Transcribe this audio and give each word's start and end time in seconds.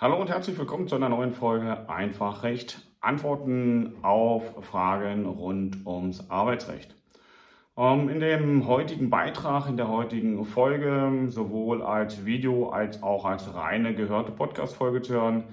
Hallo 0.00 0.14
und 0.20 0.30
herzlich 0.30 0.56
willkommen 0.56 0.86
zu 0.86 0.94
einer 0.94 1.08
neuen 1.08 1.32
Folge 1.32 1.90
Einfach 1.90 2.44
Recht. 2.44 2.86
Antworten 3.00 3.94
auf 4.02 4.64
Fragen 4.64 5.26
rund 5.26 5.84
ums 5.84 6.30
Arbeitsrecht. 6.30 6.94
Ähm, 7.76 8.08
in 8.08 8.20
dem 8.20 8.68
heutigen 8.68 9.10
Beitrag, 9.10 9.68
in 9.68 9.76
der 9.76 9.88
heutigen 9.88 10.44
Folge, 10.44 11.26
sowohl 11.26 11.82
als 11.82 12.24
Video 12.24 12.68
als 12.68 13.02
auch 13.02 13.24
als 13.24 13.52
reine 13.56 13.92
gehörte 13.92 14.30
Podcast-Folge 14.30 15.02
zu 15.02 15.14
hören, 15.14 15.44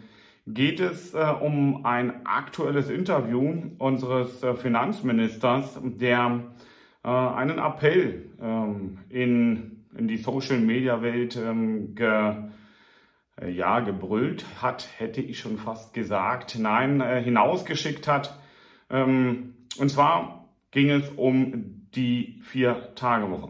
geht 0.45 0.79
es 0.79 1.15
äh, 1.15 1.25
um 1.41 1.83
ein 1.83 2.23
aktuelles 2.27 2.91
Interview 2.91 3.51
unseres 3.79 4.43
äh, 4.43 4.53
Finanzministers, 4.53 5.79
der 5.83 6.41
äh, 7.03 7.07
einen 7.07 7.57
Appell 7.57 8.29
ähm, 8.39 8.99
in, 9.09 9.85
in 9.97 10.07
die 10.07 10.17
Social-Media-Welt 10.17 11.35
ähm, 11.35 11.95
ge 11.95 12.35
ja, 13.43 13.81
gebrüllt 13.81 14.45
hat, 14.61 14.87
hätte 14.97 15.21
ich 15.21 15.39
schon 15.39 15.57
fast 15.57 15.93
gesagt, 15.93 16.57
nein, 16.59 17.01
äh, 17.01 17.21
hinausgeschickt 17.21 18.07
hat. 18.07 18.39
Ähm, 18.89 19.55
und 19.77 19.89
zwar 19.89 20.49
ging 20.71 20.89
es 20.89 21.09
um 21.09 21.87
die 21.95 22.39
Vier-Tage-Woche. 22.43 23.49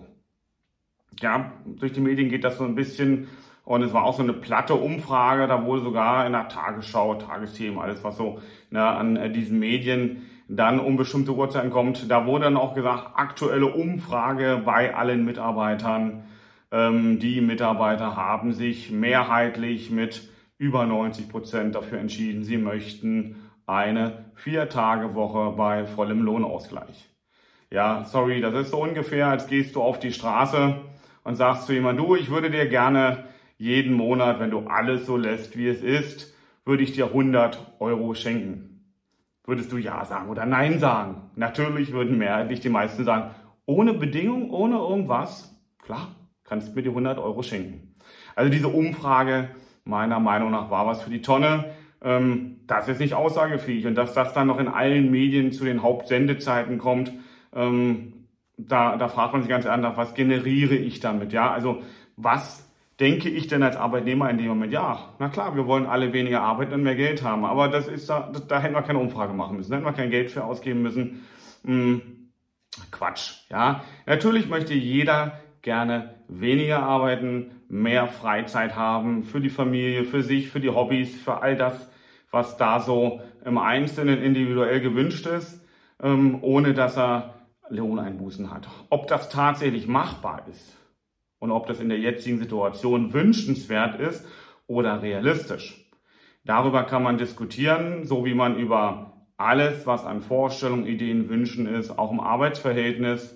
Ja, 1.21 1.51
durch 1.65 1.93
die 1.93 2.01
Medien 2.01 2.29
geht 2.29 2.43
das 2.43 2.57
so 2.57 2.63
ein 2.63 2.75
bisschen 2.75 3.27
und 3.63 3.81
es 3.81 3.93
war 3.93 4.03
auch 4.03 4.15
so 4.15 4.23
eine 4.23 4.33
platte 4.33 4.75
Umfrage, 4.75 5.47
da 5.47 5.65
wurde 5.65 5.81
sogar 5.81 6.25
in 6.25 6.33
der 6.33 6.47
Tagesschau, 6.49 7.15
Tagesthemen, 7.15 7.79
alles 7.79 8.03
was 8.03 8.17
so 8.17 8.39
ne, 8.69 8.83
an 8.83 9.15
äh, 9.15 9.31
diesen 9.31 9.59
Medien 9.59 10.23
dann 10.47 10.79
um 10.79 10.95
bestimmte 10.95 11.33
Uhrzeiten 11.33 11.71
kommt, 11.71 12.09
da 12.11 12.27
wurde 12.27 12.45
dann 12.45 12.57
auch 12.57 12.75
gesagt, 12.75 13.11
aktuelle 13.15 13.65
Umfrage 13.65 14.61
bei 14.63 14.95
allen 14.95 15.25
Mitarbeitern 15.25 16.23
die 16.71 17.41
Mitarbeiter 17.41 18.15
haben 18.15 18.51
sich 18.51 18.91
mehrheitlich 18.91 19.91
mit 19.91 20.29
über 20.57 20.85
90 20.85 21.29
Prozent 21.29 21.75
dafür 21.75 21.99
entschieden, 21.99 22.43
sie 22.43 22.57
möchten 22.57 23.35
eine 23.65 24.25
Vier-Tage-Woche 24.35 25.55
bei 25.55 25.85
vollem 25.85 26.21
Lohnausgleich. 26.21 27.09
Ja, 27.71 28.03
sorry, 28.05 28.41
das 28.41 28.53
ist 28.53 28.71
so 28.71 28.81
ungefähr, 28.81 29.27
als 29.27 29.47
gehst 29.47 29.75
du 29.75 29.81
auf 29.81 29.99
die 29.99 30.13
Straße 30.13 30.75
und 31.23 31.35
sagst 31.35 31.65
zu 31.65 31.73
jemandem, 31.73 32.05
du, 32.05 32.15
ich 32.15 32.29
würde 32.29 32.49
dir 32.49 32.67
gerne 32.67 33.25
jeden 33.57 33.93
Monat, 33.93 34.39
wenn 34.39 34.51
du 34.51 34.67
alles 34.67 35.05
so 35.05 35.17
lässt, 35.17 35.57
wie 35.57 35.67
es 35.67 35.81
ist, 35.81 36.33
würde 36.63 36.83
ich 36.83 36.93
dir 36.93 37.07
100 37.07 37.75
Euro 37.79 38.13
schenken. 38.13 38.93
Würdest 39.45 39.71
du 39.71 39.77
Ja 39.77 40.05
sagen 40.05 40.29
oder 40.29 40.45
Nein 40.45 40.79
sagen? 40.79 41.29
Natürlich 41.35 41.91
würden 41.91 42.17
mehrheitlich 42.17 42.59
die 42.59 42.69
meisten 42.69 43.03
sagen, 43.03 43.31
ohne 43.65 43.93
Bedingung, 43.93 44.51
ohne 44.51 44.77
irgendwas, 44.77 45.55
klar, 45.83 46.15
kannst 46.45 46.75
mir 46.75 46.83
die 46.83 46.89
100 46.89 47.17
Euro 47.19 47.43
schenken. 47.43 47.93
Also 48.35 48.49
diese 48.49 48.69
Umfrage 48.69 49.49
meiner 49.83 50.19
Meinung 50.19 50.51
nach 50.51 50.69
war 50.69 50.87
was 50.87 51.01
für 51.01 51.09
die 51.09 51.21
Tonne. 51.21 51.65
Ähm, 52.01 52.61
das 52.67 52.87
ist 52.87 52.99
nicht 52.99 53.13
aussagefähig 53.13 53.85
und 53.85 53.95
dass 53.95 54.13
das 54.13 54.33
dann 54.33 54.47
noch 54.47 54.59
in 54.59 54.67
allen 54.67 55.11
Medien 55.11 55.51
zu 55.51 55.65
den 55.65 55.83
Hauptsendezeiten 55.83 56.77
kommt, 56.77 57.11
ähm, 57.53 58.13
da, 58.57 58.97
da 58.97 59.07
fragt 59.07 59.33
man 59.33 59.41
sich 59.41 59.49
ganz 59.49 59.65
anders, 59.65 59.97
was 59.97 60.13
generiere 60.13 60.75
ich 60.75 60.99
damit? 60.99 61.33
Ja, 61.33 61.51
also 61.51 61.81
was 62.15 62.69
denke 62.99 63.29
ich 63.29 63.47
denn 63.47 63.63
als 63.63 63.75
Arbeitnehmer 63.75 64.29
in 64.29 64.37
dem 64.37 64.47
Moment? 64.47 64.71
Ja, 64.71 65.13
na 65.19 65.29
klar, 65.29 65.55
wir 65.55 65.67
wollen 65.67 65.85
alle 65.85 66.13
weniger 66.13 66.41
arbeiten 66.41 66.73
und 66.73 66.83
mehr 66.83 66.95
Geld 66.95 67.23
haben, 67.23 67.43
aber 67.45 67.67
das 67.67 67.87
ist 67.87 68.09
da, 68.09 68.31
da 68.47 68.59
hätten 68.59 68.75
wir 68.75 68.81
keine 68.81 68.99
Umfrage 68.99 69.33
machen 69.33 69.57
müssen, 69.57 69.71
da 69.71 69.77
hätten 69.77 69.85
wir 69.85 69.93
kein 69.93 70.09
Geld 70.09 70.31
für 70.31 70.43
ausgeben 70.43 70.81
müssen. 70.81 71.25
Hm, 71.65 72.01
Quatsch, 72.91 73.49
ja. 73.49 73.83
Natürlich 74.05 74.47
möchte 74.47 74.73
jeder 74.73 75.39
gerne 75.61 76.14
weniger 76.27 76.83
arbeiten, 76.83 77.51
mehr 77.67 78.07
Freizeit 78.07 78.75
haben 78.75 79.23
für 79.23 79.41
die 79.41 79.49
Familie, 79.49 80.03
für 80.03 80.23
sich, 80.23 80.49
für 80.49 80.59
die 80.59 80.69
Hobbys, 80.69 81.15
für 81.15 81.41
all 81.41 81.55
das, 81.55 81.89
was 82.31 82.57
da 82.57 82.79
so 82.79 83.21
im 83.43 83.57
Einzelnen 83.57 84.21
individuell 84.21 84.81
gewünscht 84.81 85.25
ist, 85.25 85.63
ähm, 86.01 86.39
ohne 86.41 86.73
dass 86.73 86.97
er 86.97 87.35
Lohneinbußen 87.69 88.51
hat. 88.51 88.67
Ob 88.89 89.07
das 89.07 89.29
tatsächlich 89.29 89.87
machbar 89.87 90.45
ist 90.49 90.77
und 91.39 91.51
ob 91.51 91.67
das 91.67 91.79
in 91.79 91.89
der 91.89 91.99
jetzigen 91.99 92.37
Situation 92.37 93.13
wünschenswert 93.13 93.99
ist 93.99 94.25
oder 94.67 95.01
realistisch. 95.01 95.89
Darüber 96.43 96.83
kann 96.83 97.03
man 97.03 97.17
diskutieren, 97.17 98.05
so 98.05 98.25
wie 98.25 98.35
man 98.35 98.57
über 98.57 99.13
alles, 99.37 99.85
was 99.87 100.05
an 100.05 100.21
Vorstellungen, 100.21 100.85
Ideen, 100.85 101.27
Wünschen 101.29 101.67
ist, 101.67 101.97
auch 101.97 102.11
im 102.11 102.19
Arbeitsverhältnis 102.19 103.35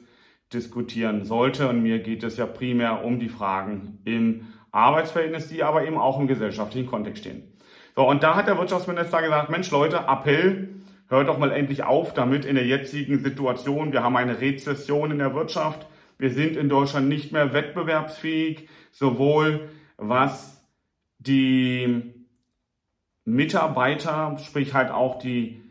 diskutieren 0.54 1.26
sollte. 1.26 1.68
Und 1.70 1.84
mir 1.84 2.00
geht 2.00 2.24
es 2.24 2.38
ja 2.38 2.46
primär 2.46 3.04
um 3.04 3.20
die 3.20 3.30
Fragen 3.30 4.00
im 4.06 4.48
Arbeitsverhältnis, 4.72 5.48
die 5.48 5.64
aber 5.64 5.86
eben 5.86 5.98
auch 5.98 6.20
im 6.20 6.28
gesellschaftlichen 6.28 6.88
Kontext 6.88 7.24
stehen. 7.24 7.44
So, 7.96 8.08
und 8.08 8.24
da 8.24 8.36
hat 8.36 8.48
der 8.48 8.58
Wirtschaftsminister 8.58 9.22
gesagt, 9.22 9.50
Mensch 9.50 9.72
Leute, 9.72 10.06
Appell, 10.08 10.70
hört 11.08 11.28
doch 11.28 11.38
mal 11.38 11.52
endlich 11.52 11.84
auf 11.84 12.14
damit 12.14 12.46
in 12.46 12.56
der 12.56 12.66
jetzigen 12.66 13.20
Situation. 13.20 13.92
Wir 13.92 14.04
haben 14.04 14.16
eine 14.16 14.40
Rezession 14.40 15.12
in 15.12 15.18
der 15.18 15.34
Wirtschaft. 15.34 15.88
Wir 16.18 16.30
sind 16.30 16.56
in 16.56 16.70
Deutschland 16.70 17.08
nicht 17.10 17.32
mehr 17.32 17.54
wettbewerbsfähig, 17.54 18.70
sowohl 18.92 19.70
was 19.98 20.64
die 21.18 22.14
Mitarbeiter, 23.26 24.38
sprich 24.40 24.74
halt 24.74 24.92
auch 24.92 25.20
die 25.20 25.62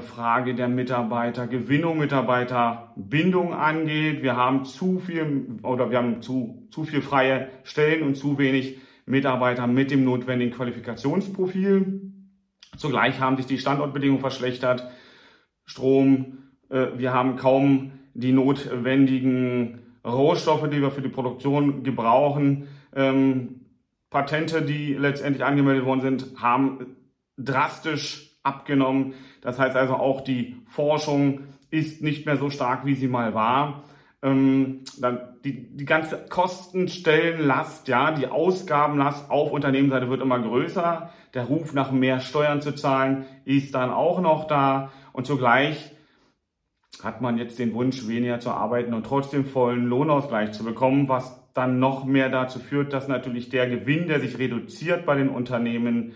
Frage 0.00 0.54
der 0.54 0.68
Mitarbeitergewinnung, 0.68 1.98
Mitarbeiterbindung 1.98 3.52
angeht. 3.52 4.22
Wir 4.22 4.36
haben 4.36 4.64
zu 4.64 5.00
viel 5.00 5.58
oder 5.62 5.90
wir 5.90 5.98
haben 5.98 6.22
zu, 6.22 6.68
zu 6.70 6.84
viel 6.84 7.02
freie 7.02 7.48
Stellen 7.64 8.04
und 8.04 8.14
zu 8.14 8.38
wenig 8.38 8.78
Mitarbeiter 9.06 9.66
mit 9.66 9.90
dem 9.90 10.04
notwendigen 10.04 10.52
Qualifikationsprofil. 10.52 12.12
Zugleich 12.76 13.20
haben 13.20 13.36
sich 13.36 13.46
die 13.46 13.58
Standortbedingungen 13.58 14.20
verschlechtert. 14.20 14.88
Strom, 15.64 16.38
äh, 16.68 16.86
wir 16.96 17.12
haben 17.12 17.36
kaum 17.36 17.92
die 18.14 18.32
notwendigen 18.32 19.80
Rohstoffe, 20.04 20.68
die 20.70 20.80
wir 20.80 20.90
für 20.90 21.02
die 21.02 21.08
Produktion 21.08 21.82
gebrauchen. 21.82 22.68
Ähm, 22.94 23.62
Patente, 24.10 24.62
die 24.62 24.94
letztendlich 24.94 25.44
angemeldet 25.44 25.84
worden 25.86 26.00
sind, 26.02 26.40
haben 26.40 26.96
drastisch 27.36 28.31
abgenommen. 28.42 29.14
Das 29.40 29.58
heißt 29.58 29.76
also 29.76 29.94
auch 29.94 30.20
die 30.20 30.56
Forschung 30.66 31.40
ist 31.70 32.02
nicht 32.02 32.26
mehr 32.26 32.36
so 32.36 32.50
stark, 32.50 32.84
wie 32.84 32.94
sie 32.94 33.08
mal 33.08 33.34
war. 33.34 33.84
Ähm, 34.22 34.80
dann 35.00 35.20
die, 35.44 35.76
die 35.76 35.84
ganze 35.84 36.26
Kostenstellenlast, 36.28 37.88
ja, 37.88 38.12
die 38.12 38.28
Ausgabenlast 38.28 39.30
auf 39.30 39.50
Unternehmensseite 39.50 40.08
wird 40.08 40.20
immer 40.20 40.38
größer. 40.38 41.10
Der 41.34 41.44
Ruf 41.44 41.72
nach 41.72 41.90
mehr 41.90 42.20
Steuern 42.20 42.60
zu 42.60 42.72
zahlen 42.74 43.24
ist 43.44 43.74
dann 43.74 43.90
auch 43.90 44.20
noch 44.20 44.46
da. 44.46 44.92
Und 45.12 45.26
zugleich 45.26 45.92
hat 47.02 47.20
man 47.20 47.38
jetzt 47.38 47.58
den 47.58 47.74
Wunsch, 47.74 48.06
weniger 48.06 48.38
zu 48.38 48.50
arbeiten 48.50 48.94
und 48.94 49.06
trotzdem 49.06 49.44
vollen 49.44 49.86
Lohnausgleich 49.86 50.52
zu 50.52 50.62
bekommen, 50.62 51.08
was 51.08 51.40
dann 51.54 51.78
noch 51.78 52.04
mehr 52.04 52.28
dazu 52.28 52.58
führt, 52.58 52.92
dass 52.92 53.08
natürlich 53.08 53.48
der 53.48 53.68
Gewinn, 53.68 54.08
der 54.08 54.20
sich 54.20 54.38
reduziert 54.38 55.04
bei 55.04 55.16
den 55.16 55.28
Unternehmen, 55.28 56.14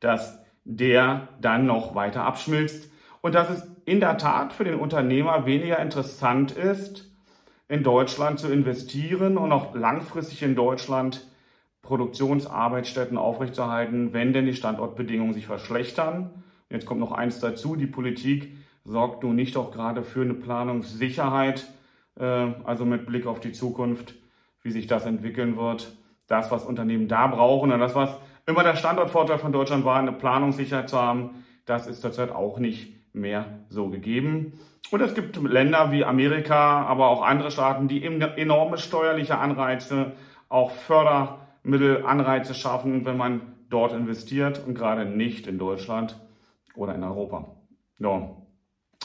dass 0.00 0.40
der 0.70 1.28
dann 1.40 1.64
noch 1.64 1.94
weiter 1.94 2.24
abschmilzt 2.24 2.90
und 3.22 3.34
dass 3.34 3.48
es 3.48 3.66
in 3.86 4.00
der 4.00 4.18
Tat 4.18 4.52
für 4.52 4.64
den 4.64 4.74
Unternehmer 4.74 5.46
weniger 5.46 5.78
interessant 5.78 6.52
ist, 6.52 7.10
in 7.68 7.82
Deutschland 7.82 8.38
zu 8.38 8.52
investieren 8.52 9.38
und 9.38 9.50
auch 9.50 9.74
langfristig 9.74 10.42
in 10.42 10.54
Deutschland 10.54 11.26
Produktionsarbeitsstätten 11.80 13.16
aufrechtzuerhalten, 13.16 14.12
wenn 14.12 14.34
denn 14.34 14.44
die 14.44 14.54
Standortbedingungen 14.54 15.32
sich 15.32 15.46
verschlechtern. 15.46 16.44
Jetzt 16.68 16.84
kommt 16.84 17.00
noch 17.00 17.12
eins 17.12 17.40
dazu, 17.40 17.74
die 17.74 17.86
Politik 17.86 18.54
sorgt 18.84 19.22
nun 19.22 19.36
nicht 19.36 19.56
auch 19.56 19.70
gerade 19.70 20.02
für 20.02 20.20
eine 20.20 20.34
Planungssicherheit, 20.34 21.66
äh, 22.20 22.24
also 22.64 22.84
mit 22.84 23.06
Blick 23.06 23.26
auf 23.26 23.40
die 23.40 23.52
Zukunft, 23.52 24.14
wie 24.62 24.70
sich 24.70 24.86
das 24.86 25.06
entwickeln 25.06 25.56
wird. 25.56 25.96
Das, 26.26 26.50
was 26.50 26.66
Unternehmen 26.66 27.08
da 27.08 27.26
brauchen 27.26 27.72
und 27.72 27.80
das, 27.80 27.94
was 27.94 28.10
immer 28.48 28.64
der 28.64 28.76
Standortvorteil 28.76 29.38
von 29.38 29.52
Deutschland 29.52 29.84
war, 29.84 29.98
eine 29.98 30.12
Planungssicherheit 30.12 30.88
zu 30.88 30.98
haben. 30.98 31.44
Das 31.66 31.86
ist 31.86 32.00
zurzeit 32.00 32.32
auch 32.32 32.58
nicht 32.58 32.94
mehr 33.12 33.44
so 33.68 33.90
gegeben. 33.90 34.54
Und 34.90 35.02
es 35.02 35.14
gibt 35.14 35.36
Länder 35.36 35.92
wie 35.92 36.02
Amerika, 36.02 36.82
aber 36.86 37.08
auch 37.08 37.22
andere 37.22 37.50
Staaten, 37.50 37.88
die 37.88 38.02
enorme 38.02 38.78
steuerliche 38.78 39.36
Anreize, 39.36 40.12
auch 40.48 40.70
Fördermittel, 40.70 42.06
Anreize 42.06 42.54
schaffen, 42.54 43.04
wenn 43.04 43.18
man 43.18 43.42
dort 43.68 43.92
investiert 43.92 44.62
und 44.66 44.74
gerade 44.74 45.04
nicht 45.04 45.46
in 45.46 45.58
Deutschland 45.58 46.18
oder 46.74 46.94
in 46.94 47.04
Europa. 47.04 47.54
So. 47.98 48.46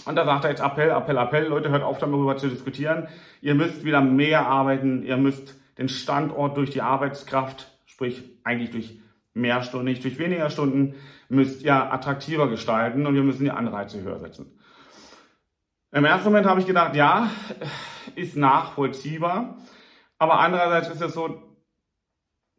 Und 0.05 0.15
da 0.15 0.23
sagt 0.23 0.45
er 0.45 0.51
jetzt 0.51 0.63
Appell, 0.63 0.89
Appell, 0.89 1.17
Appell, 1.17 1.47
Leute, 1.47 1.69
hört 1.69 1.83
auf 1.83 1.97
darüber 1.97 2.37
zu 2.37 2.47
diskutieren. 2.47 3.09
Ihr 3.41 3.55
müsst 3.55 3.83
wieder 3.83 3.99
mehr 3.99 4.47
arbeiten, 4.47 5.03
ihr 5.03 5.17
müsst 5.17 5.59
den 5.77 5.89
Standort 5.89 6.55
durch 6.55 6.69
die 6.69 6.81
Arbeitskraft, 6.81 7.67
sprich 7.85 8.23
eigentlich 8.45 8.71
durch 8.71 9.02
mehr 9.33 9.63
Stunden, 9.63 9.85
nicht 9.85 10.03
durch 10.03 10.19
weniger 10.19 10.49
Stunden, 10.49 10.95
müsst 11.29 11.63
ihr 11.63 11.73
attraktiver 11.73 12.47
gestalten 12.47 13.05
und 13.05 13.15
wir 13.15 13.23
müssen 13.23 13.43
die 13.43 13.51
Anreize 13.51 14.01
höher 14.01 14.19
setzen. 14.19 14.59
Im 15.91 16.05
ersten 16.05 16.29
Moment 16.29 16.47
habe 16.47 16.59
ich 16.59 16.67
gedacht, 16.67 16.95
ja, 16.95 17.29
ist 18.15 18.35
nachvollziehbar. 18.35 19.57
Aber 20.17 20.39
andererseits 20.39 20.89
ist 20.89 21.01
es 21.01 21.13
so, 21.13 21.41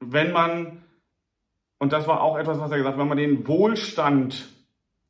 wenn 0.00 0.32
man 0.32 0.85
und 1.85 1.93
das 1.93 2.06
war 2.06 2.23
auch 2.23 2.38
etwas, 2.38 2.59
was 2.59 2.71
er 2.71 2.79
gesagt 2.79 2.94
hat, 2.94 3.00
wenn 3.00 3.09
man 3.09 3.19
den 3.19 3.47
Wohlstand, 3.47 4.49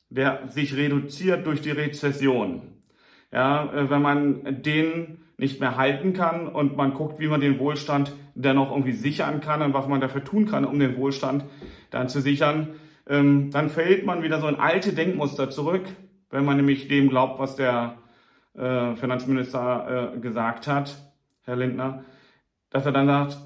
der 0.09 0.49
sich 0.49 0.77
reduziert 0.77 1.47
durch 1.47 1.61
die 1.61 1.71
Rezession, 1.71 2.83
ja, 3.31 3.71
wenn 3.91 4.03
man 4.03 4.63
den 4.63 5.24
nicht 5.37 5.61
mehr 5.61 5.77
halten 5.77 6.13
kann 6.13 6.47
und 6.49 6.77
man 6.77 6.95
guckt, 6.95 7.19
wie 7.19 7.27
man 7.27 7.41
den 7.41 7.59
Wohlstand 7.59 8.13
dennoch 8.35 8.71
irgendwie 8.71 8.93
sichern 8.93 9.41
kann 9.41 9.63
und 9.63 9.75
was 9.75 9.89
man 9.89 10.01
dafür 10.01 10.23
tun 10.25 10.47
kann, 10.47 10.65
um 10.65 10.79
den 10.79 10.97
Wohlstand 10.97 11.45
dann 11.91 12.09
zu 12.09 12.21
sichern, 12.21 12.75
ähm, 13.09 13.51
dann 13.51 13.69
fällt 13.69 14.07
man 14.07 14.23
wieder 14.23 14.41
so 14.41 14.49
in 14.49 14.57
alte 14.57 14.93
Denkmuster 14.93 15.51
zurück, 15.51 15.85
wenn 16.31 16.45
man 16.45 16.57
nämlich 16.57 16.89
dem 16.89 17.09
glaubt, 17.09 17.39
was 17.39 17.57
der 17.57 17.97
äh, 18.55 18.95
Finanzminister 18.95 20.15
äh, 20.15 20.21
gesagt 20.21 20.67
hat, 20.67 20.97
Herr 21.43 21.57
Lindner, 21.57 22.05
dass 22.71 22.87
er 22.87 22.93
dann 22.93 23.07
sagt, 23.07 23.39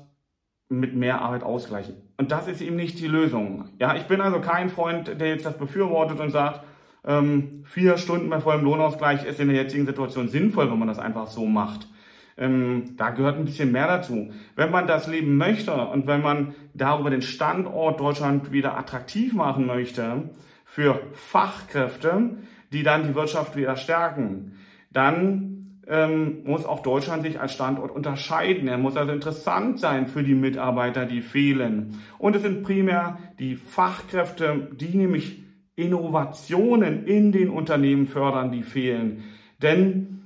mit 0.69 0.95
mehr 0.95 1.23
Arbeit 1.23 1.43
ausgleichen. 1.43 1.97
Und 2.19 2.31
das 2.31 2.47
ist 2.47 2.61
eben 2.61 2.77
nicht 2.77 2.99
die 2.99 3.07
Lösung. 3.07 3.71
Ja, 3.79 3.97
ich 3.97 4.05
bin 4.05 4.21
also 4.21 4.41
kein 4.41 4.69
Freund, 4.69 5.21
der 5.21 5.29
jetzt 5.29 5.47
das 5.47 5.57
befürwortet 5.57 6.21
und 6.21 6.31
sagt, 6.31 6.61
ähm, 7.07 7.63
vier 7.65 7.97
Stunden 7.99 8.29
bei 8.29 8.41
vollem 8.41 8.65
Lohnausgleich 8.65 9.25
ist 9.25 9.41
in 9.41 9.49
der 9.49 9.57
jetzigen 9.57 9.87
Situation 9.87 10.29
sinnvoll, 10.29 10.71
wenn 10.71 10.79
man 10.79 10.89
das 10.89 10.99
einfach 10.99 11.27
so 11.27 11.47
macht. 11.47 11.89
Ähm, 12.37 12.95
da 12.97 13.11
gehört 13.11 13.37
ein 13.37 13.45
bisschen 13.45 13.73
mehr 13.73 13.89
dazu. 13.89 14.31
Wenn 14.55 14.71
man 14.71 14.87
das 14.87 15.09
leben 15.09 15.37
möchte 15.37 15.75
und 15.75 16.07
wenn 16.07 16.23
man 16.23 16.55
darüber 16.75 17.11
den 17.11 17.23
Standort 17.23 18.01
Deutschland 18.01 18.53
wieder 18.53 18.79
attraktiv 18.79 19.35
machen 19.35 19.67
möchte 19.67 20.31
für 20.65 21.01
Fachkräfte, 21.13 22.37
die 22.73 22.83
dann 22.83 23.09
die 23.09 23.15
Wirtschaft 23.15 23.57
wieder 23.57 23.77
stärken, 23.77 24.53
dann 24.93 25.83
ähm, 25.89 26.45
muss 26.45 26.65
auch 26.65 26.81
Deutschland 26.81 27.23
sich 27.23 27.41
als 27.41 27.53
Standort 27.55 27.91
unterscheiden. 27.91 28.69
Er 28.69 28.79
muss 28.79 28.97
also 28.97 29.13
interessant 29.13 29.81
sein 29.81 30.07
für 30.07 30.23
die 30.23 30.35
Mitarbeiter, 30.35 31.07
die 31.07 31.23
fehlen. 31.23 31.99
Und 32.19 32.37
es 32.37 32.43
sind 32.43 32.63
primär 32.63 33.19
die 33.39 33.57
Fachkräfte, 33.57 34.69
die 34.79 34.97
nämlich 34.97 35.43
Innovationen 35.79 37.07
in 37.07 37.31
den 37.31 37.51
Unternehmen 37.51 38.09
fördern, 38.09 38.51
die 38.51 38.65
fehlen. 38.65 39.23
Denn 39.63 40.23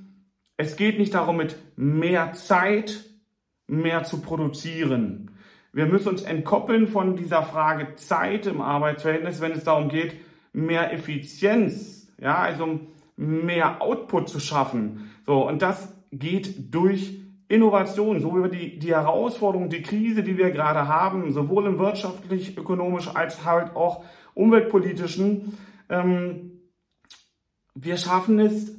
es 0.57 0.75
geht 0.75 0.97
nicht 0.97 1.13
darum, 1.13 1.37
mit 1.37 1.57
mehr 1.75 2.33
Zeit 2.33 3.05
mehr 3.67 4.03
zu 4.03 4.21
produzieren. 4.21 5.31
Wir 5.71 5.85
müssen 5.85 6.09
uns 6.09 6.23
entkoppeln 6.23 6.87
von 6.87 7.15
dieser 7.15 7.43
Frage 7.43 7.95
Zeit 7.95 8.47
im 8.47 8.61
Arbeitsverhältnis, 8.61 9.41
wenn 9.41 9.51
es 9.51 9.63
darum 9.63 9.89
geht, 9.89 10.15
mehr 10.53 10.91
Effizienz, 10.91 12.11
ja, 12.19 12.37
also 12.37 12.79
mehr 13.15 13.81
Output 13.81 14.29
zu 14.29 14.39
schaffen. 14.39 15.11
So, 15.25 15.47
und 15.47 15.61
das 15.61 15.95
geht 16.11 16.73
durch 16.73 17.19
Innovation, 17.47 18.19
so 18.21 18.35
wie 18.35 18.41
wir 18.41 18.49
die, 18.49 18.79
die 18.79 18.95
Herausforderung, 18.95 19.69
die 19.69 19.83
Krise, 19.83 20.23
die 20.23 20.37
wir 20.37 20.49
gerade 20.49 20.87
haben, 20.87 21.31
sowohl 21.31 21.67
im 21.67 21.77
wirtschaftlich, 21.77 22.57
ökonomisch 22.57 23.15
als 23.15 23.45
halt 23.45 23.75
auch 23.75 24.03
umweltpolitischen, 24.33 25.57
ähm, 25.89 26.61
wir 27.75 27.97
schaffen 27.97 28.39
es 28.39 28.77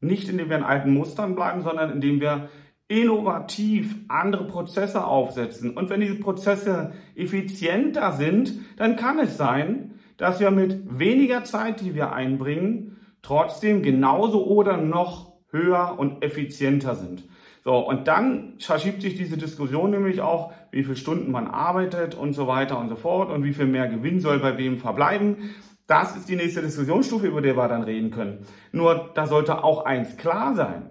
nicht, 0.00 0.28
indem 0.28 0.48
wir 0.48 0.56
in 0.56 0.62
alten 0.62 0.92
Mustern 0.94 1.34
bleiben, 1.34 1.62
sondern 1.62 1.90
indem 1.90 2.20
wir 2.20 2.48
innovativ 2.88 3.94
andere 4.08 4.46
Prozesse 4.46 5.04
aufsetzen. 5.04 5.76
Und 5.76 5.90
wenn 5.90 6.00
diese 6.00 6.16
Prozesse 6.16 6.92
effizienter 7.14 8.12
sind, 8.12 8.52
dann 8.76 8.96
kann 8.96 9.18
es 9.20 9.36
sein, 9.36 9.94
dass 10.16 10.40
wir 10.40 10.50
mit 10.50 10.98
weniger 10.98 11.44
Zeit, 11.44 11.80
die 11.80 11.94
wir 11.94 12.12
einbringen, 12.12 12.96
trotzdem 13.22 13.82
genauso 13.82 14.44
oder 14.46 14.76
noch 14.76 15.32
höher 15.50 15.96
und 15.98 16.24
effizienter 16.24 16.94
sind. 16.94 17.24
So, 17.62 17.76
und 17.76 18.08
dann 18.08 18.54
verschiebt 18.58 19.02
sich 19.02 19.16
diese 19.16 19.36
Diskussion 19.36 19.90
nämlich 19.90 20.22
auch, 20.22 20.52
wie 20.70 20.82
viele 20.82 20.96
Stunden 20.96 21.30
man 21.30 21.46
arbeitet 21.46 22.14
und 22.14 22.32
so 22.32 22.46
weiter 22.46 22.78
und 22.78 22.88
so 22.88 22.96
fort 22.96 23.30
und 23.30 23.44
wie 23.44 23.52
viel 23.52 23.66
mehr 23.66 23.88
Gewinn 23.88 24.20
soll 24.20 24.38
bei 24.38 24.56
wem 24.56 24.78
verbleiben. 24.78 25.50
Das 25.86 26.16
ist 26.16 26.28
die 26.28 26.36
nächste 26.36 26.62
Diskussionsstufe, 26.62 27.26
über 27.26 27.42
die 27.42 27.56
wir 27.56 27.68
dann 27.68 27.82
reden 27.82 28.10
können. 28.10 28.46
Nur, 28.72 29.10
da 29.14 29.26
sollte 29.26 29.62
auch 29.62 29.84
eins 29.84 30.16
klar 30.16 30.54
sein. 30.54 30.90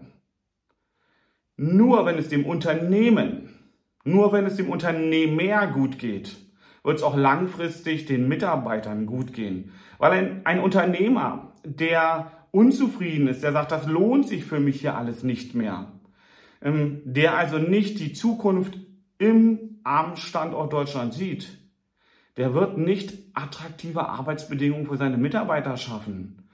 Nur 1.57 2.05
wenn 2.05 2.17
es 2.17 2.29
dem 2.29 2.45
Unternehmen, 2.45 3.49
nur 4.03 4.31
wenn 4.31 4.45
es 4.45 4.55
dem 4.55 4.69
Unternehmer 4.69 5.67
gut 5.67 5.97
geht, 5.99 6.37
wird 6.83 6.97
es 6.97 7.03
auch 7.03 7.17
langfristig 7.17 8.05
den 8.05 8.27
Mitarbeitern 8.27 9.05
gut 9.05 9.33
gehen. 9.33 9.71
Weil 9.97 10.11
ein, 10.11 10.41
ein 10.45 10.59
Unternehmer, 10.59 11.53
der 11.65 12.31
unzufrieden 12.51 13.27
ist, 13.27 13.43
der 13.43 13.51
sagt, 13.51 13.71
das 13.71 13.87
lohnt 13.87 14.27
sich 14.27 14.45
für 14.45 14.59
mich 14.59 14.81
hier 14.81 14.95
alles 14.95 15.23
nicht 15.23 15.55
mehr, 15.55 15.98
der 16.61 17.37
also 17.37 17.57
nicht 17.57 17.99
die 17.99 18.13
Zukunft 18.13 18.77
im 19.17 19.79
armen 19.83 20.17
Standort 20.17 20.73
Deutschland 20.73 21.13
sieht, 21.13 21.57
der 22.37 22.53
wird 22.53 22.77
nicht 22.77 23.17
attraktive 23.33 24.07
Arbeitsbedingungen 24.07 24.85
für 24.85 24.97
seine 24.97 25.17
Mitarbeiter 25.17 25.77
schaffen. 25.77 26.49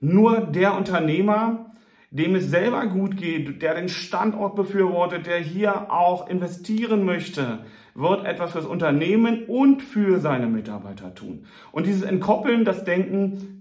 Nur 0.00 0.40
der 0.40 0.76
Unternehmer, 0.76 1.70
dem 2.10 2.34
es 2.34 2.50
selber 2.50 2.86
gut 2.86 3.16
geht, 3.16 3.62
der 3.62 3.74
den 3.74 3.88
Standort 3.88 4.54
befürwortet, 4.54 5.26
der 5.26 5.38
hier 5.38 5.90
auch 5.92 6.28
investieren 6.28 7.04
möchte, 7.04 7.60
wird 7.94 8.24
etwas 8.26 8.52
fürs 8.52 8.66
Unternehmen 8.66 9.44
und 9.46 9.82
für 9.82 10.20
seine 10.20 10.46
Mitarbeiter 10.46 11.14
tun. 11.14 11.46
Und 11.72 11.86
dieses 11.86 12.02
Entkoppeln, 12.02 12.64
das 12.64 12.84
Denken, 12.84 13.53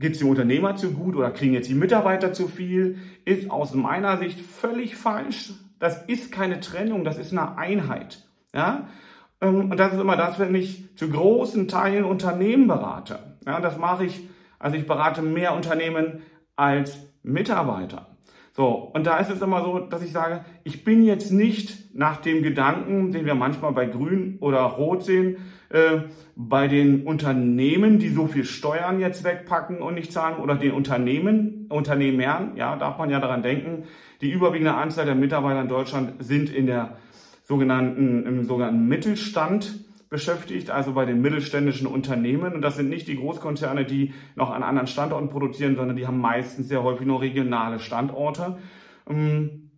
geht 0.00 0.14
es 0.14 0.18
dem 0.18 0.30
Unternehmer 0.30 0.76
zu 0.76 0.92
gut 0.92 1.14
oder 1.14 1.30
kriegen 1.30 1.52
jetzt 1.52 1.68
die 1.68 1.74
Mitarbeiter 1.74 2.32
zu 2.32 2.48
viel, 2.48 2.98
ist 3.26 3.50
aus 3.50 3.74
meiner 3.74 4.16
Sicht 4.16 4.40
völlig 4.40 4.96
falsch. 4.96 5.52
Das 5.78 6.02
ist 6.04 6.32
keine 6.32 6.60
Trennung, 6.60 7.04
das 7.04 7.18
ist 7.18 7.32
eine 7.32 7.58
Einheit. 7.58 8.26
Ja? 8.54 8.88
Ähm, 9.40 9.70
und 9.70 9.76
das 9.78 9.92
ist 9.92 10.00
immer 10.00 10.16
das, 10.16 10.38
wenn 10.38 10.54
ich 10.54 10.96
zu 10.96 11.10
großen 11.10 11.68
Teilen 11.68 12.04
Unternehmen 12.04 12.66
berate. 12.66 13.18
Ja, 13.46 13.60
das 13.60 13.78
mache 13.78 14.06
ich, 14.06 14.26
also 14.58 14.76
ich 14.76 14.86
berate 14.86 15.22
mehr 15.22 15.54
Unternehmen 15.54 16.22
als 16.56 16.98
Mitarbeiter. 17.22 18.09
So, 18.60 18.90
und 18.92 19.06
da 19.06 19.16
ist 19.16 19.30
es 19.30 19.40
immer 19.40 19.64
so, 19.64 19.78
dass 19.78 20.02
ich 20.02 20.12
sage, 20.12 20.44
ich 20.64 20.84
bin 20.84 21.02
jetzt 21.02 21.32
nicht 21.32 21.96
nach 21.96 22.18
dem 22.18 22.42
Gedanken, 22.42 23.10
den 23.10 23.24
wir 23.24 23.34
manchmal 23.34 23.72
bei 23.72 23.86
Grün 23.86 24.36
oder 24.42 24.60
Rot 24.60 25.02
sehen, 25.02 25.38
äh, 25.70 26.00
bei 26.36 26.68
den 26.68 27.06
Unternehmen, 27.06 27.98
die 27.98 28.10
so 28.10 28.26
viel 28.26 28.44
Steuern 28.44 29.00
jetzt 29.00 29.24
wegpacken 29.24 29.78
und 29.80 29.94
nicht 29.94 30.12
zahlen, 30.12 30.36
oder 30.36 30.56
den 30.56 30.72
Unternehmen, 30.72 31.68
Unternehmern, 31.70 32.52
ja, 32.56 32.76
darf 32.76 32.98
man 32.98 33.08
ja 33.08 33.18
daran 33.18 33.42
denken, 33.42 33.84
die 34.20 34.30
überwiegende 34.30 34.74
Anzahl 34.74 35.06
der 35.06 35.14
Mitarbeiter 35.14 35.62
in 35.62 35.68
Deutschland 35.68 36.22
sind 36.22 36.50
in 36.50 36.66
der 36.66 36.98
sogenannten, 37.44 38.26
im 38.26 38.44
sogenannten 38.44 38.86
Mittelstand 38.86 39.72
beschäftigt, 40.10 40.70
also 40.70 40.92
bei 40.92 41.06
den 41.06 41.22
mittelständischen 41.22 41.86
Unternehmen. 41.86 42.52
Und 42.52 42.62
das 42.62 42.76
sind 42.76 42.88
nicht 42.88 43.06
die 43.08 43.16
Großkonzerne, 43.16 43.84
die 43.84 44.12
noch 44.34 44.50
an 44.50 44.64
anderen 44.64 44.88
Standorten 44.88 45.30
produzieren, 45.30 45.76
sondern 45.76 45.96
die 45.96 46.06
haben 46.06 46.18
meistens 46.18 46.68
sehr 46.68 46.82
häufig 46.82 47.06
nur 47.06 47.20
regionale 47.20 47.78
Standorte. 47.78 48.58
Ähm, 49.08 49.70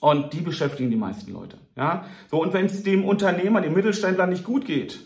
und 0.00 0.32
die 0.32 0.40
beschäftigen 0.40 0.90
die 0.90 0.96
meisten 0.96 1.32
Leute. 1.32 1.58
Ja? 1.76 2.04
So, 2.30 2.42
und 2.42 2.52
wenn 2.52 2.66
es 2.66 2.82
dem 2.82 3.04
Unternehmer, 3.04 3.60
dem 3.60 3.72
Mittelständler 3.72 4.26
nicht 4.26 4.44
gut 4.44 4.66
geht, 4.66 5.00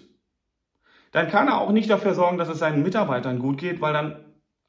dann 1.13 1.29
kann 1.29 1.49
er 1.49 1.61
auch 1.61 1.71
nicht 1.71 1.91
dafür 1.91 2.15
sorgen, 2.15 2.39
dass 2.39 2.49
es 2.49 2.59
seinen 2.59 2.83
Mitarbeitern 2.83 3.39
gut 3.39 3.59
geht, 3.59 3.83
weil 3.83 3.93
dann 3.93 4.22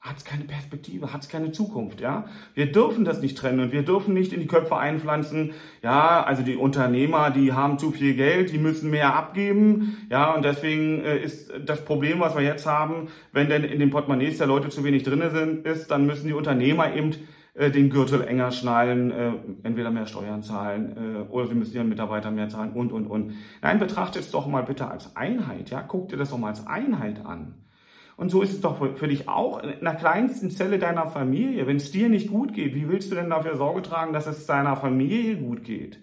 hat 0.03 0.17
es 0.17 0.25
keine 0.25 0.43
Perspektive, 0.43 1.13
hat 1.13 1.21
es 1.23 1.29
keine 1.29 1.53
Zukunft, 1.53 2.01
ja. 2.01 2.25
Wir 2.55 2.69
dürfen 2.69 3.05
das 3.05 3.21
nicht 3.21 3.37
trennen 3.37 3.61
und 3.61 3.71
wir 3.71 3.83
dürfen 3.83 4.13
nicht 4.13 4.33
in 4.33 4.41
die 4.41 4.47
Köpfe 4.47 4.75
einpflanzen, 4.75 5.53
ja, 5.81 6.21
also 6.21 6.43
die 6.43 6.57
Unternehmer, 6.57 7.31
die 7.31 7.53
haben 7.53 7.79
zu 7.79 7.91
viel 7.91 8.13
Geld, 8.13 8.51
die 8.51 8.57
müssen 8.57 8.89
mehr 8.89 9.15
abgeben, 9.15 10.05
ja, 10.11 10.33
und 10.33 10.43
deswegen 10.43 11.01
äh, 11.05 11.19
ist 11.19 11.53
das 11.65 11.85
Problem, 11.85 12.19
was 12.19 12.35
wir 12.35 12.43
jetzt 12.43 12.65
haben, 12.65 13.07
wenn 13.31 13.47
denn 13.47 13.63
in 13.63 13.79
den 13.79 13.91
Portemonnaies 13.91 14.37
der 14.37 14.47
Leute 14.47 14.67
zu 14.67 14.83
wenig 14.83 15.03
drinne 15.03 15.31
sind, 15.31 15.65
ist, 15.65 15.89
dann 15.89 16.05
müssen 16.05 16.27
die 16.27 16.33
Unternehmer 16.33 16.93
eben 16.93 17.15
äh, 17.53 17.71
den 17.71 17.89
Gürtel 17.89 18.25
enger 18.27 18.51
schnallen, 18.51 19.09
äh, 19.09 19.31
entweder 19.63 19.89
mehr 19.89 20.05
Steuern 20.05 20.43
zahlen 20.43 21.27
oder 21.29 21.47
sie 21.47 21.55
müssen 21.55 21.75
ihren 21.75 21.87
Mitarbeitern 21.87 22.35
mehr 22.35 22.49
zahlen 22.49 22.73
und, 22.73 22.91
und, 22.91 23.07
und. 23.07 23.35
Nein, 23.61 23.79
betrachtet 23.79 24.23
es 24.23 24.31
doch 24.31 24.47
mal 24.47 24.63
bitte 24.63 24.85
als 24.89 25.15
Einheit, 25.15 25.69
ja, 25.69 25.81
guck 25.81 26.09
dir 26.09 26.17
das 26.17 26.31
doch 26.31 26.37
mal 26.37 26.49
als 26.49 26.67
Einheit 26.67 27.25
an. 27.25 27.62
Und 28.15 28.29
so 28.29 28.41
ist 28.41 28.53
es 28.53 28.61
doch 28.61 28.77
für 28.95 29.07
dich 29.07 29.27
auch 29.27 29.61
in 29.63 29.83
der 29.83 29.95
kleinsten 29.95 30.51
Zelle 30.51 30.79
deiner 30.79 31.07
Familie. 31.07 31.65
Wenn 31.65 31.77
es 31.77 31.91
dir 31.91 32.09
nicht 32.09 32.29
gut 32.29 32.53
geht, 32.53 32.75
wie 32.75 32.87
willst 32.87 33.11
du 33.11 33.15
denn 33.15 33.29
dafür 33.29 33.57
Sorge 33.57 33.81
tragen, 33.81 34.13
dass 34.13 34.27
es 34.27 34.45
deiner 34.45 34.75
Familie 34.75 35.37
gut 35.37 35.63
geht? 35.63 35.99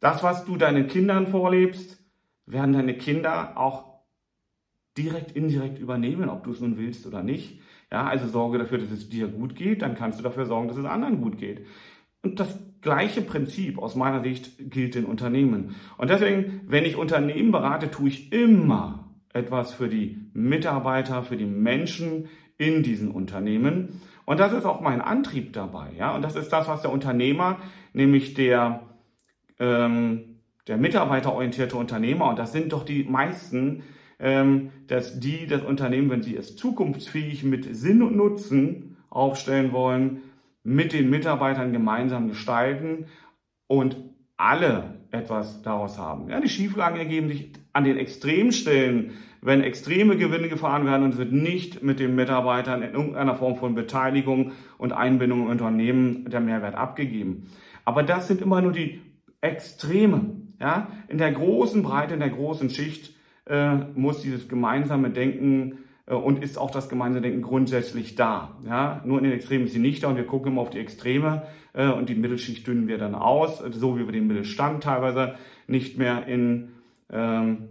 Das, 0.00 0.22
was 0.22 0.44
du 0.44 0.56
deinen 0.56 0.86
Kindern 0.86 1.26
vorlebst, 1.26 2.02
werden 2.46 2.72
deine 2.72 2.94
Kinder 2.94 3.56
auch 3.56 3.94
direkt, 4.96 5.32
indirekt 5.32 5.78
übernehmen, 5.78 6.28
ob 6.28 6.44
du 6.44 6.50
es 6.50 6.60
nun 6.60 6.76
willst 6.76 7.06
oder 7.06 7.22
nicht. 7.22 7.60
Ja, 7.90 8.06
also 8.06 8.26
sorge 8.26 8.58
dafür, 8.58 8.78
dass 8.78 8.90
es 8.90 9.08
dir 9.08 9.28
gut 9.28 9.54
geht, 9.54 9.82
dann 9.82 9.94
kannst 9.94 10.18
du 10.18 10.22
dafür 10.22 10.46
sorgen, 10.46 10.68
dass 10.68 10.76
es 10.76 10.84
anderen 10.84 11.20
gut 11.20 11.38
geht. 11.38 11.66
Und 12.22 12.40
das 12.40 12.58
gleiche 12.80 13.22
Prinzip 13.22 13.78
aus 13.78 13.94
meiner 13.94 14.22
Sicht 14.22 14.70
gilt 14.70 14.96
in 14.96 15.04
Unternehmen. 15.04 15.74
Und 15.98 16.10
deswegen, 16.10 16.62
wenn 16.66 16.84
ich 16.84 16.96
Unternehmen 16.96 17.52
berate, 17.52 17.90
tue 17.90 18.08
ich 18.08 18.32
immer 18.32 19.03
etwas 19.34 19.74
für 19.74 19.88
die 19.88 20.18
Mitarbeiter, 20.32 21.22
für 21.22 21.36
die 21.36 21.44
Menschen 21.44 22.28
in 22.56 22.82
diesen 22.82 23.10
Unternehmen. 23.10 24.00
Und 24.24 24.40
das 24.40 24.52
ist 24.52 24.64
auch 24.64 24.80
mein 24.80 25.02
Antrieb 25.02 25.52
dabei. 25.52 25.90
Ja? 25.98 26.14
Und 26.14 26.22
das 26.22 26.36
ist 26.36 26.50
das, 26.50 26.66
was 26.68 26.82
der 26.82 26.92
Unternehmer, 26.92 27.58
nämlich 27.92 28.34
der, 28.34 28.80
ähm, 29.58 30.38
der 30.66 30.78
mitarbeiterorientierte 30.78 31.76
Unternehmer, 31.76 32.30
und 32.30 32.38
das 32.38 32.52
sind 32.52 32.72
doch 32.72 32.84
die 32.84 33.04
meisten, 33.04 33.82
ähm, 34.18 34.70
dass 34.86 35.18
die 35.20 35.46
das 35.46 35.62
Unternehmen, 35.62 36.08
wenn 36.10 36.22
sie 36.22 36.36
es 36.36 36.56
zukunftsfähig 36.56 37.42
mit 37.42 37.76
Sinn 37.76 38.02
und 38.02 38.16
Nutzen 38.16 38.96
aufstellen 39.10 39.72
wollen, 39.72 40.22
mit 40.62 40.92
den 40.92 41.10
Mitarbeitern 41.10 41.72
gemeinsam 41.72 42.28
gestalten 42.28 43.06
und 43.66 43.96
alle 44.36 44.93
etwas 45.14 45.62
daraus 45.62 45.98
haben. 45.98 46.28
Ja, 46.28 46.40
die 46.40 46.48
Schieflagen 46.48 46.98
ergeben 46.98 47.28
sich 47.28 47.50
an 47.72 47.84
den 47.84 47.96
Extremstellen, 47.96 49.12
wenn 49.40 49.62
extreme 49.62 50.16
Gewinne 50.16 50.48
gefahren 50.48 50.86
werden 50.86 51.04
und 51.04 51.16
wird 51.18 51.32
nicht 51.32 51.82
mit 51.82 52.00
den 52.00 52.14
Mitarbeitern 52.14 52.82
in 52.82 52.92
irgendeiner 52.92 53.34
Form 53.34 53.56
von 53.56 53.74
Beteiligung 53.74 54.52
und 54.78 54.92
Einbindung 54.92 55.42
im 55.42 55.48
Unternehmen 55.48 56.30
der 56.30 56.40
Mehrwert 56.40 56.74
abgegeben. 56.74 57.46
Aber 57.84 58.02
das 58.02 58.26
sind 58.26 58.40
immer 58.40 58.62
nur 58.62 58.72
die 58.72 59.00
Extreme. 59.40 60.36
Ja, 60.60 60.88
in 61.08 61.18
der 61.18 61.32
großen 61.32 61.82
Breite, 61.82 62.14
in 62.14 62.20
der 62.20 62.30
großen 62.30 62.70
Schicht 62.70 63.12
äh, 63.46 63.74
muss 63.94 64.22
dieses 64.22 64.48
gemeinsame 64.48 65.10
Denken 65.10 65.78
und 66.06 66.42
ist 66.42 66.58
auch 66.58 66.70
das 66.70 66.88
gemeinsame 66.88 67.22
Denken 67.22 67.42
grundsätzlich 67.42 68.14
da. 68.14 68.58
Ja, 68.66 69.00
nur 69.04 69.18
in 69.18 69.24
den 69.24 69.32
Extremen 69.32 69.64
ist 69.64 69.72
sie 69.72 69.78
nicht 69.78 70.02
da 70.02 70.08
und 70.08 70.16
wir 70.16 70.26
gucken 70.26 70.52
immer 70.52 70.60
auf 70.60 70.70
die 70.70 70.78
Extreme 70.78 71.44
äh, 71.72 71.88
und 71.88 72.08
die 72.08 72.14
Mittelschicht 72.14 72.66
dünnen 72.66 72.88
wir 72.88 72.98
dann 72.98 73.14
aus, 73.14 73.58
so 73.58 73.98
wie 73.98 74.04
wir 74.04 74.12
den 74.12 74.26
Mittelstand 74.26 74.82
teilweise 74.82 75.34
nicht 75.66 75.96
mehr 75.96 76.26
in, 76.26 76.72
ähm, 77.10 77.68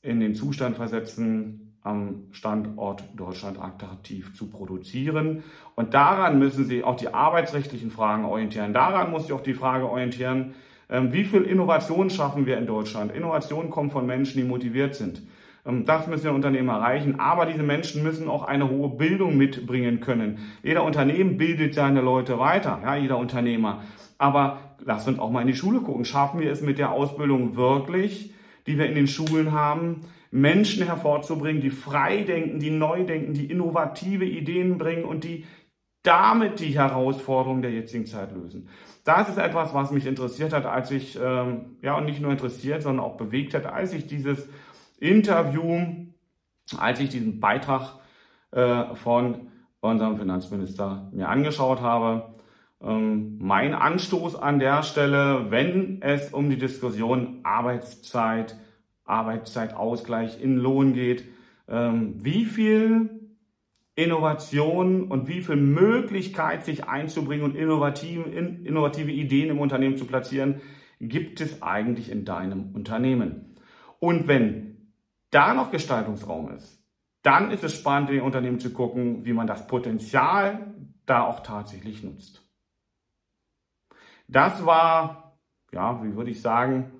in 0.00 0.20
den 0.20 0.34
Zustand 0.34 0.76
versetzen, 0.76 1.76
am 1.82 2.24
Standort 2.32 3.04
Deutschland 3.14 3.60
attraktiv 3.60 4.34
zu 4.34 4.50
produzieren. 4.50 5.44
Und 5.76 5.94
daran 5.94 6.38
müssen 6.38 6.64
Sie 6.64 6.82
auch 6.82 6.96
die 6.96 7.14
arbeitsrechtlichen 7.14 7.90
Fragen 7.90 8.24
orientieren. 8.24 8.72
Daran 8.72 9.10
muss 9.10 9.22
sich 9.22 9.32
auch 9.32 9.42
die 9.42 9.54
Frage 9.54 9.88
orientieren, 9.88 10.54
ähm, 10.88 11.12
wie 11.12 11.24
viel 11.24 11.42
Innovation 11.42 12.10
schaffen 12.10 12.46
wir 12.46 12.58
in 12.58 12.66
Deutschland? 12.66 13.12
Innovation 13.12 13.70
kommt 13.70 13.92
von 13.92 14.06
Menschen, 14.06 14.40
die 14.40 14.48
motiviert 14.48 14.94
sind. 14.94 15.22
Ähm, 15.66 15.84
das 15.84 16.06
müssen 16.06 16.24
wir 16.24 16.32
Unternehmen 16.32 16.68
erreichen. 16.68 17.18
Aber 17.18 17.46
diese 17.46 17.62
Menschen 17.62 18.02
müssen 18.02 18.28
auch 18.28 18.44
eine 18.44 18.70
hohe 18.70 18.90
Bildung 18.90 19.36
mitbringen 19.36 20.00
können. 20.00 20.38
Jeder 20.62 20.84
Unternehmen 20.84 21.36
bildet 21.36 21.74
seine 21.74 22.00
Leute 22.00 22.38
weiter, 22.38 22.80
ja, 22.82 22.96
jeder 22.96 23.18
Unternehmer. 23.18 23.82
Aber 24.18 24.58
lasst 24.84 25.08
uns 25.08 25.18
auch 25.18 25.30
mal 25.30 25.42
in 25.42 25.48
die 25.48 25.54
Schule 25.54 25.80
gucken. 25.80 26.04
Schaffen 26.04 26.40
wir 26.40 26.50
es 26.50 26.62
mit 26.62 26.78
der 26.78 26.92
Ausbildung 26.92 27.56
wirklich, 27.56 28.32
die 28.66 28.78
wir 28.78 28.86
in 28.86 28.94
den 28.94 29.08
Schulen 29.08 29.52
haben, 29.52 30.02
Menschen 30.30 30.84
hervorzubringen, 30.84 31.62
die 31.62 31.70
frei 31.70 32.22
denken, 32.22 32.58
die 32.58 32.70
neu 32.70 33.04
denken, 33.04 33.32
die 33.32 33.46
innovative 33.46 34.24
Ideen 34.24 34.78
bringen 34.78 35.04
und 35.04 35.24
die 35.24 35.44
damit 36.02 36.60
die 36.60 36.78
Herausforderungen 36.78 37.62
der 37.62 37.72
jetzigen 37.72 38.06
Zeit 38.06 38.32
lösen. 38.32 38.68
Das 39.04 39.28
ist 39.28 39.38
etwas, 39.38 39.74
was 39.74 39.90
mich 39.90 40.06
interessiert 40.06 40.52
hat, 40.52 40.64
als 40.64 40.90
ich, 40.92 41.18
ähm, 41.20 41.76
ja, 41.82 41.96
und 41.96 42.04
nicht 42.04 42.20
nur 42.20 42.30
interessiert, 42.30 42.82
sondern 42.82 43.04
auch 43.04 43.16
bewegt 43.16 43.54
hat, 43.54 43.66
als 43.66 43.92
ich 43.92 44.06
dieses 44.06 44.48
Interview, 44.98 46.06
als 46.76 47.00
ich 47.00 47.10
diesen 47.10 47.40
Beitrag 47.40 47.98
äh, 48.50 48.94
von 48.94 49.48
unserem 49.80 50.16
Finanzminister 50.16 51.10
mir 51.12 51.28
angeschaut 51.28 51.80
habe. 51.80 52.34
Ähm, 52.82 53.38
mein 53.38 53.74
Anstoß 53.74 54.36
an 54.36 54.58
der 54.58 54.82
Stelle, 54.82 55.50
wenn 55.50 56.02
es 56.02 56.32
um 56.32 56.50
die 56.50 56.58
Diskussion 56.58 57.40
Arbeitszeit, 57.42 58.56
Arbeitszeitausgleich 59.04 60.42
in 60.42 60.56
Lohn 60.56 60.92
geht, 60.92 61.24
ähm, 61.68 62.14
wie 62.18 62.44
viel 62.44 63.10
Innovation 63.94 65.04
und 65.04 65.26
wie 65.26 65.40
viel 65.40 65.56
Möglichkeit, 65.56 66.64
sich 66.64 66.86
einzubringen 66.86 67.44
und 67.44 67.56
innovative, 67.56 68.28
innovative 68.28 69.10
Ideen 69.10 69.48
im 69.48 69.58
Unternehmen 69.58 69.96
zu 69.96 70.04
platzieren, 70.04 70.60
gibt 71.00 71.40
es 71.40 71.62
eigentlich 71.62 72.10
in 72.10 72.24
deinem 72.24 72.74
Unternehmen. 72.74 73.56
Und 73.98 74.28
wenn 74.28 74.75
da 75.36 75.52
noch 75.52 75.70
Gestaltungsraum 75.70 76.50
ist, 76.52 76.82
dann 77.22 77.50
ist 77.50 77.62
es 77.62 77.74
spannend, 77.74 78.08
in 78.08 78.16
den 78.16 78.24
Unternehmen 78.24 78.58
zu 78.58 78.72
gucken, 78.72 79.26
wie 79.26 79.34
man 79.34 79.46
das 79.46 79.66
Potenzial 79.66 80.74
da 81.04 81.24
auch 81.24 81.40
tatsächlich 81.40 82.02
nutzt. 82.02 82.42
Das 84.28 84.64
war, 84.64 85.38
ja, 85.72 86.02
wie 86.02 86.16
würde 86.16 86.30
ich 86.30 86.40
sagen, 86.40 86.90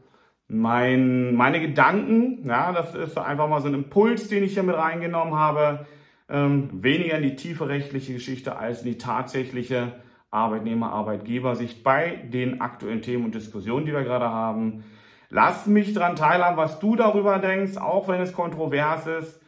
mein, 0.48 1.34
meine 1.34 1.60
Gedanken. 1.60 2.46
Ja, 2.46 2.72
das 2.72 2.94
ist 2.94 3.16
einfach 3.16 3.48
mal 3.48 3.62
so 3.62 3.68
ein 3.68 3.74
Impuls, 3.74 4.28
den 4.28 4.44
ich 4.44 4.52
hier 4.52 4.62
mit 4.62 4.76
reingenommen 4.76 5.34
habe. 5.34 5.86
Ähm, 6.28 6.82
weniger 6.82 7.16
in 7.16 7.22
die 7.22 7.36
tiefe 7.36 7.68
rechtliche 7.68 8.12
Geschichte 8.12 8.56
als 8.56 8.82
in 8.82 8.88
die 8.88 8.98
tatsächliche 8.98 9.94
Arbeitnehmer-Arbeitgeber-Sicht 10.30 11.82
bei 11.82 12.16
den 12.16 12.60
aktuellen 12.60 13.00
Themen 13.00 13.24
und 13.24 13.34
Diskussionen, 13.34 13.86
die 13.86 13.92
wir 13.92 14.04
gerade 14.04 14.28
haben. 14.28 14.84
Lass 15.28 15.66
mich 15.66 15.92
daran 15.92 16.16
teilhaben, 16.16 16.56
was 16.56 16.78
du 16.78 16.96
darüber 16.96 17.38
denkst, 17.38 17.76
auch 17.76 18.08
wenn 18.08 18.20
es 18.20 18.32
kontrovers 18.32 19.06
ist. 19.06 19.40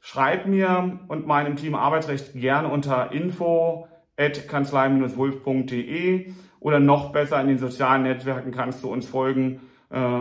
Schreib 0.00 0.46
mir 0.46 0.98
und 1.08 1.26
meinem 1.26 1.56
Team 1.56 1.74
Arbeitsrecht 1.74 2.32
gerne 2.32 2.68
unter 2.68 3.12
info 3.12 3.86
at 4.16 4.48
kanzlei-wulf.de 4.48 6.32
oder 6.58 6.80
noch 6.80 7.12
besser 7.12 7.40
in 7.40 7.48
den 7.48 7.58
sozialen 7.58 8.02
Netzwerken 8.02 8.50
kannst 8.50 8.82
du 8.82 8.92
uns 8.92 9.06
folgen 9.06 9.60
äh, 9.90 10.20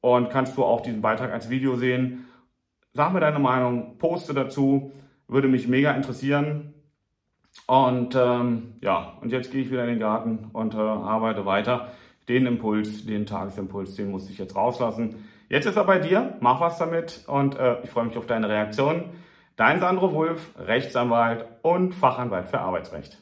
und 0.00 0.30
kannst 0.30 0.56
du 0.56 0.64
auch 0.64 0.82
diesen 0.82 1.02
Beitrag 1.02 1.32
als 1.32 1.50
Video 1.50 1.76
sehen. 1.76 2.26
Sag 2.92 3.12
mir 3.12 3.20
deine 3.20 3.38
Meinung, 3.38 3.98
poste 3.98 4.34
dazu, 4.34 4.92
würde 5.26 5.48
mich 5.48 5.68
mega 5.68 5.92
interessieren. 5.92 6.74
Und 7.66 8.14
ähm, 8.14 8.74
ja, 8.80 9.18
und 9.20 9.32
jetzt 9.32 9.50
gehe 9.52 9.62
ich 9.62 9.70
wieder 9.70 9.82
in 9.84 9.90
den 9.90 10.00
Garten 10.00 10.50
und 10.52 10.74
äh, 10.74 10.78
arbeite 10.78 11.46
weiter 11.46 11.88
den 12.28 12.46
Impuls, 12.46 13.06
den 13.06 13.26
Tagesimpuls, 13.26 13.94
den 13.96 14.10
muss 14.10 14.30
ich 14.30 14.38
jetzt 14.38 14.56
rauslassen. 14.56 15.24
Jetzt 15.48 15.66
ist 15.66 15.76
er 15.76 15.84
bei 15.84 15.98
dir, 15.98 16.36
mach 16.40 16.60
was 16.60 16.78
damit 16.78 17.24
und 17.26 17.56
äh, 17.56 17.82
ich 17.82 17.90
freue 17.90 18.06
mich 18.06 18.16
auf 18.16 18.26
deine 18.26 18.48
Reaktion. 18.48 19.10
Dein 19.56 19.78
Sandro 19.78 20.12
Wulf, 20.12 20.50
Rechtsanwalt 20.58 21.46
und 21.62 21.94
Fachanwalt 21.94 22.48
für 22.48 22.60
Arbeitsrecht. 22.60 23.18